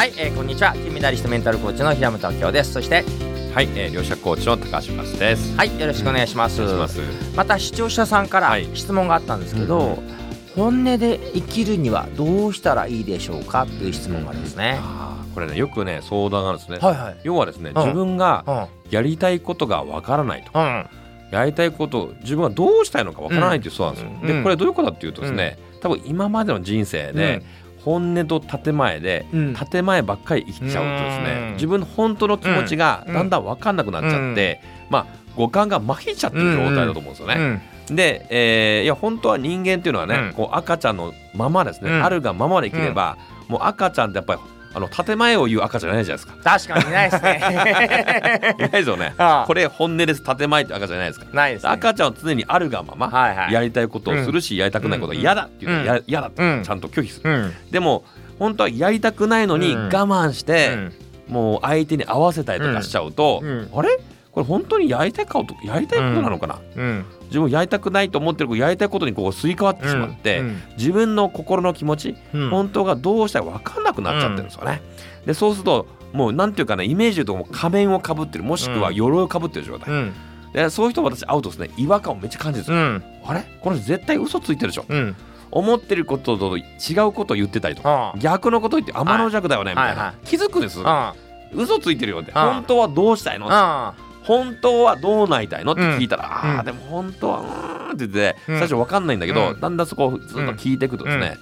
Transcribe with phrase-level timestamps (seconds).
[0.00, 0.72] はい、えー、こんにちは。
[0.72, 2.72] 金メダリストメンタルコーチの平本明夫です。
[2.72, 3.04] そして
[3.52, 5.54] はい、えー、両者コーチの高橋勝です。
[5.54, 7.36] はいよろしくお願いします,、お願いします。
[7.36, 8.66] また視聴者さんからはい。
[8.72, 10.20] 質問があったんですけど、うん
[10.56, 16.78] 本音で生きるにはどうしたらいいでしょうかという質問があるんですね、あーこれねよくね相談があるんですね。
[16.78, 17.20] はいはい。
[17.22, 17.82] 要はですねうん。
[17.82, 18.66] 自分がうん。
[18.90, 20.58] やりたいことがわからないと。
[20.58, 20.86] うん。
[21.30, 24.10] やりたいこと自分がどうしたいのかわからないっていうそうなんですよ。
[24.10, 27.42] うんでこれどういうことかっていうとですね、多分今までの人生で、
[27.84, 29.54] 本音と建前でうん。
[29.54, 31.52] 建前ばっかり生きちゃうとですね、うん。
[31.54, 33.14] 自分の本当の気持ちがうん。
[33.14, 37.34] だんだん分かんなくなっちゃって、まあ五感が麻痺しちゃってる状態だと思うんですよね。
[37.34, 40.32] うんで、えーいや本当は人間っていうのはね、うん。
[40.34, 42.04] こう赤ちゃんのままですね、うん。
[42.04, 43.16] あるがままで生きれば、
[43.48, 44.40] もう赤ちゃんってやっぱり
[44.72, 46.58] あの建前を言う赤ちゃんじゃないじゃないですか。
[46.58, 48.54] 確かにないですね。
[48.58, 49.14] いないですよね。
[49.46, 50.22] これ本音です。
[50.22, 51.26] 建前って赤じゃないですか。
[51.32, 51.70] ないですね。
[51.70, 53.52] 赤ちゃんは常にあるがまま、はいはい。
[53.52, 55.86] やりたいことをするし、やりたくないことは嫌だっていうのうん。
[55.86, 56.62] や嫌だってうん。
[56.62, 57.30] ちゃんと拒否する。
[57.30, 57.54] うん。
[57.70, 58.04] でも
[58.38, 59.84] 本当はやりたくないのにうん。
[59.86, 60.92] 我慢して、うん。
[61.28, 63.70] もう相手に合わせたりとかしちゃうと、うん。
[63.74, 63.98] あれ？
[64.32, 72.50] これ本当にやりたいことやりたいことなのかな、うん自分やりたくないと思ってるやりたいことにこう吸い替わってしまって、うん自分の心の気持ち、うん。
[72.50, 74.82] 本当がどうしたら分かんなくなっちゃってるんですよね。
[75.24, 80.12] でそうするともうなんていうかねイメージで言うともう仮面をかぶってるもしくは鎧をかぶってる状態、うん。
[80.52, 82.76] でそういう人私会うとですね違和感をめっちゃ感じるんですよ。
[82.76, 83.04] うん。
[83.26, 83.44] あれ？
[83.60, 85.16] この人絶対嘘ついてるでしょ、うん。
[85.52, 86.62] 思ってることと違
[87.06, 90.10] うことを言ってたりとかあ逆のこと言って天の弱だよねみたいな、はい。
[90.10, 90.80] は気づくんです。
[90.84, 91.14] あ
[91.52, 93.46] 嘘ついてるよってあ本当はどうしたいの？
[93.50, 95.72] あ本当はどうなりたいの？
[95.72, 96.30] って聞いたら、うん。
[96.56, 98.58] ああでも本当はうーんって言ってうん。
[98.58, 99.60] 最初分かんないんだけど、うん。
[99.60, 101.36] だんだんそこをずっと聞いていくとですね、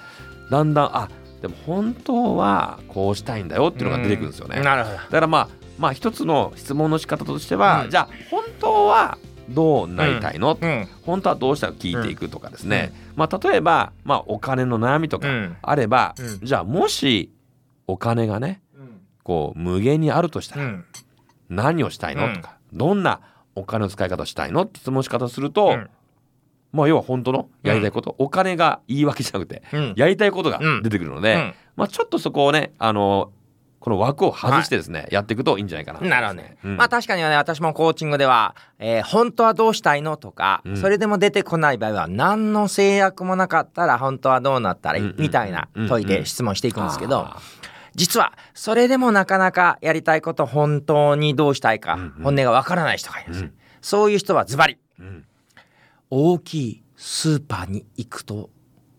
[0.51, 1.09] だんだんあ
[1.43, 4.57] でも本当はこうしたいんだよっていうのが出てくるんですよね。
[4.57, 4.99] だなるほど。
[4.99, 5.49] からまあ
[5.79, 7.91] まあ一つの質問の仕方としては、うん。
[7.91, 10.89] じゃあ本当はどうなりたいの、うん。
[11.03, 15.57] 本当はどうしたら聞いていくとかですね、まあ例えば、まあ、お金の悩みとかうん。
[15.63, 16.41] あれば、うん。
[16.43, 17.33] じゃあもし
[17.87, 18.61] お金がね
[19.23, 20.85] こう無限にあるとしたら、うん。
[21.49, 23.21] 何をしたいの、うんとかどんな
[23.55, 25.91] お金の使い方をしたいのって質問し方すると、うん。
[26.73, 29.95] まあ要は本当のやりたいこと、お金が言い訳じゃなくてうん。
[29.97, 31.55] やりたいことが出てくるので、うん。
[31.77, 33.33] まあちょっとそこをねあの
[33.81, 36.59] この枠を外してですね、やっていくといいんじゃないかなと思いなるほどね。
[36.63, 40.77] まあ確かにね私もコーチングでは、えー本当はどうしたいのとか、うん。
[40.77, 47.41] それでも出てこない場合は何の制約もなかったら本当はどうなったらいい、うんうんみたいな問いで質問していくんですけど、あ
[47.95, 52.11] 実はそれでもなかなかやりたいこと本当にどうしたいか、うんうん。
[52.23, 53.53] 本音がわからない人がいます、うん。
[53.81, 54.75] そういう人はズバリ。
[54.75, 55.25] ーうん。
[56.11, 58.51] 大きいスーパーに行くと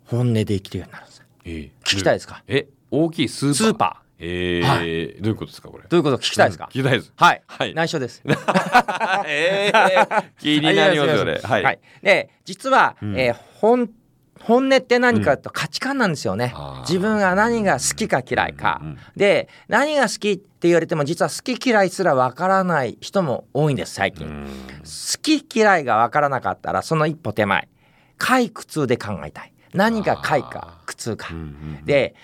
[0.06, 1.26] 本音で生きるようになるんです。
[1.46, 2.44] えー聞きたいですか？
[2.48, 3.56] え大きいスーパー。
[3.56, 5.84] スーパえーはどういうことですかこれ？
[5.88, 6.18] どういうこと？
[6.18, 6.70] 聞きたいですか、うん。
[6.70, 7.14] 聞きたいです。
[7.16, 7.74] はい、はい。
[7.74, 8.22] 内緒です。
[9.26, 11.40] えー、気になりますよね。
[11.44, 13.20] はい、はい、で実は、うん。
[13.20, 13.90] えー本
[14.44, 16.80] 本音って何かと価値観なんですよね、あー。
[16.82, 24.46] 自分が何が好きか嫌いか、うんうんで何が好きって言われても実は好き嫌いすらわからない人も多いんです最近、うん。
[24.80, 27.68] 好き嫌いがわからなかったらその一歩手前。
[28.18, 29.54] 快苦痛で考えたい。
[29.74, 31.44] 何が快か苦痛か、うんう
[31.82, 31.86] ん。
[31.86, 32.16] で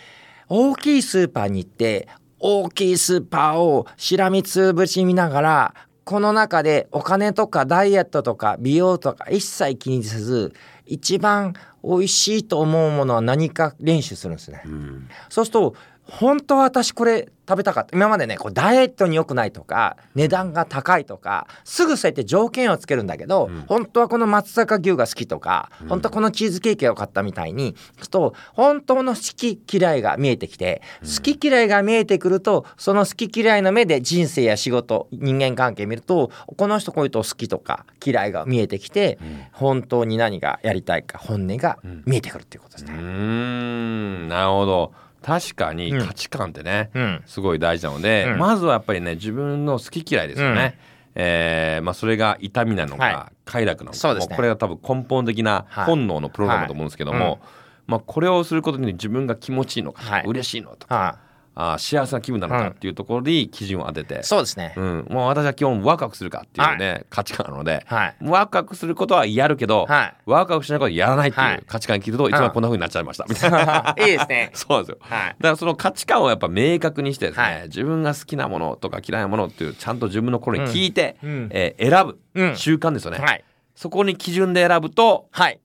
[0.49, 2.07] 大きいスーパーに行って
[2.39, 5.73] 大きいスーパーをしらみつぶし見ながら
[6.03, 10.53] この中でお金とかダイエットとか美容とか一切気にせず
[10.85, 11.53] 一番
[11.83, 14.61] 美味しいと思うものは何か練習するんですね。
[14.65, 15.75] うんそうすると
[16.07, 17.95] 本当は私これ食べたかった。
[17.95, 23.63] 今までねこうダイエットに良くないとか値段が高いとかすぐそうやって条件をつけるんだけど、うん。
[23.67, 25.87] 本当はこの松阪牛が好きとか、うん。
[25.87, 31.07] 本当はこのチーズケーキが良かったみたいにすると本当の好き嫌いが見えてきて、うん。
[31.07, 39.43] 好き嫌いが見えてくるとその好き嫌いの目で人生や仕事人間関係見るとこの人こういうと好きとか嫌いが見えてきて、うん。
[39.51, 42.93] 本当に何がやりたいか本音が見えてくるっていうことですね。
[42.99, 44.27] ん。
[44.27, 46.05] なるほど確かにうん。
[46.05, 47.23] 価値観ってね、うん。
[47.25, 48.37] すごい大事なので、うん。
[48.37, 50.77] まずはやっぱりね自分の好き嫌いですよね、
[51.15, 54.27] えーまあ、それが痛みなのか、は快楽なのかね。
[54.35, 55.85] これが多分根本的なはい。
[55.85, 57.39] 本能のプログラムだと思うんですけども、はい。
[57.87, 60.23] まあ、これをすることに自分が気持ちいいのか、はい。
[60.27, 61.19] 嬉しいのとかは
[61.55, 64.19] あー幸せな気分なのかっていうところに基準を当てて。
[64.19, 64.73] い、、そうですね。
[64.75, 68.15] うん、もう私は基本ワクワクするかっていうね、価値観なので、はい。
[68.21, 70.15] ワクワクすることはやるけど、はい。
[70.25, 71.55] ワクワクしないことはやらないってはい。
[71.55, 73.95] いう価値観に聞くと一番こんな風になっちゃいましたみたいな。
[73.99, 74.51] いいですね。
[74.53, 74.97] そうですよ。
[74.99, 75.19] はい。
[75.29, 77.63] だからその価値観をやっぱ明確にしてですね、はい。
[77.63, 81.29] 自分が好きなものとか嫌いなものっていうちゃんと自分の心に聞いて、うん。
[81.29, 81.49] うん。
[81.51, 82.55] えー選ぶ、うん。
[82.57, 83.43] 習慣ですよね、はい。
[83.75, 85.59] そこに基準で選ぶと、はい。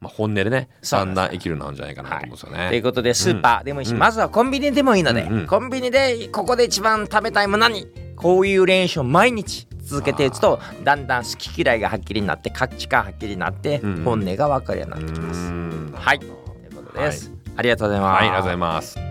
[0.00, 0.90] まあ、本音でねそんです。
[0.90, 2.68] だんだん生きるなるんじゃないかなと思うんですよね。
[2.68, 3.64] ということでスーパー。
[3.64, 3.98] でもいいし、うん。
[3.98, 5.46] まずはコンビニでもいいので、うんうん。
[5.46, 15.52] コンビニでここで一番食べたいもの何こういう練習を毎日続けていくとだんだん好き嫌いがはっきりになって価値観はっきりになって、本音が分かるようになうってきます。
[15.94, 16.18] はい。
[16.18, 16.32] という
[16.74, 18.20] ことです、ありがとうございます。
[18.20, 19.05] はいありがとうございます。